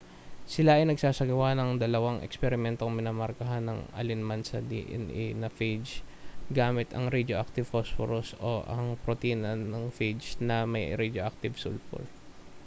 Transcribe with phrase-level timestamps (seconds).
[0.53, 5.91] sila ay nagsagawa ng dalawang eksperimentong minarkahan ang alinman sa dna sa phage
[6.57, 12.01] gamit ang radioactive phosphorus o ang protina ng phage na may radioactive sulfur